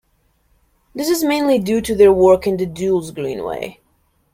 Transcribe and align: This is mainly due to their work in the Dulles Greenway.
This 0.95 1.09
is 1.09 1.23
mainly 1.23 1.59
due 1.59 1.79
to 1.81 1.93
their 1.93 2.11
work 2.11 2.47
in 2.47 2.57
the 2.57 2.65
Dulles 2.65 3.11
Greenway. 3.11 3.79